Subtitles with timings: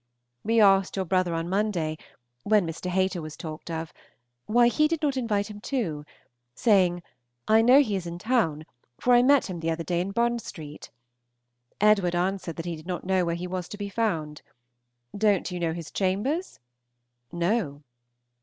[0.43, 1.95] We asked your brother on Monday
[2.41, 2.87] (when Mr.
[2.89, 3.93] Hayter was talked of)
[4.47, 6.05] why he did not invite him too;
[6.55, 7.03] saying,
[7.47, 8.65] "I know he is in town,
[8.99, 10.89] for I met him the other day in Bond St."
[11.79, 14.41] Edward answered that he did not know where he was to be found.
[15.15, 16.57] "Don't you know his chambers?"
[17.31, 17.83] "No."